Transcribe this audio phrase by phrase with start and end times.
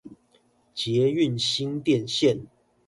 [0.73, 2.47] 捷運新店線